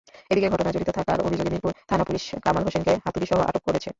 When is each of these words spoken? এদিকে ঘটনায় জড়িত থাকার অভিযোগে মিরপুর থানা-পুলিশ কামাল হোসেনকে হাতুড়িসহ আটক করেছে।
এদিকে 0.31 0.47
ঘটনায় 0.49 0.73
জড়িত 0.75 0.89
থাকার 0.97 1.19
অভিযোগে 1.21 1.51
মিরপুর 1.53 1.73
থানা-পুলিশ 1.89 2.23
কামাল 2.45 2.63
হোসেনকে 2.63 2.93
হাতুড়িসহ 3.05 3.39
আটক 3.49 3.63
করেছে। 3.67 3.89